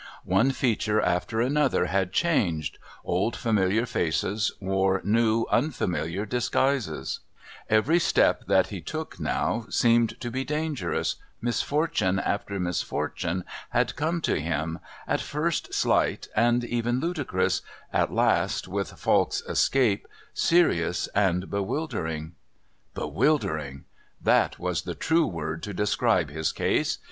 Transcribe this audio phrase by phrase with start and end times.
[0.25, 7.19] One feature after another had changed, old familiar faces wore new unfamiliar disguises,
[7.69, 14.21] every step that he took now seemed to be dangerous, misfortune after misfortune had come
[14.21, 17.61] to him, at first slight and even ludicrous,
[17.93, 22.33] at last with Falk's escape, serious and bewildering.
[22.95, 23.83] Bewildering!
[24.19, 26.97] That was the true word to describe his case!